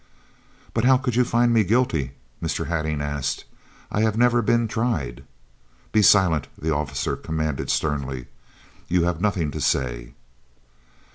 "But 0.73 0.83
how 0.83 0.97
could 0.97 1.15
you 1.15 1.23
find 1.23 1.53
me 1.53 1.63
guilty?" 1.63 2.13
Mr. 2.41 2.65
Hattingh 2.65 3.01
asked. 3.03 3.45
"I 3.91 4.01
have 4.01 4.17
never 4.17 4.41
been 4.41 4.67
tried." 4.67 5.23
"Be 5.91 6.01
silent," 6.01 6.47
the 6.59 6.73
officer 6.73 7.15
commanded 7.15 7.69
sternly. 7.69 8.25
"You 8.87 9.03
have 9.03 9.21
nothing 9.21 9.51
to 9.51 9.61
say." 9.61 10.15